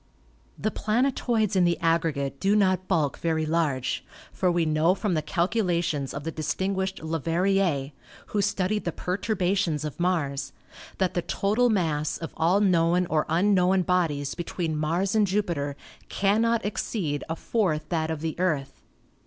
The 0.57 0.71
planetoids 0.71 1.55
in 1.55 1.63
the 1.63 1.79
aggregate 1.79 2.39
do 2.39 2.55
not 2.55 2.87
bulk 2.87 3.19
very 3.19 3.45
large, 3.45 4.03
for 4.33 4.51
we 4.51 4.65
know 4.65 4.95
from 4.95 5.13
the 5.13 5.21
calculations 5.21 6.11
of 6.11 6.23
the 6.23 6.31
distinguished 6.31 7.03
Leverrier, 7.03 7.91
who 8.29 8.41
studied 8.41 8.85
the 8.85 8.91
perturbations 8.91 9.85
of 9.85 9.99
Mars, 9.99 10.53
that 10.97 11.13
the 11.13 11.21
total 11.21 11.69
mass 11.69 12.17
of 12.17 12.33
all 12.35 12.61
known 12.61 13.05
or 13.11 13.27
un 13.31 13.53
known 13.53 13.83
bodies 13.83 14.33
between 14.33 14.75
Mars 14.75 15.13
and 15.13 15.27
Jupiter 15.27 15.75
cannot 16.09 16.65
exceed 16.65 17.23
a 17.29 17.35
fourth 17.35 17.89
that 17.89 18.09
of 18.09 18.21
the 18.21 18.33
Earth. 18.39 18.81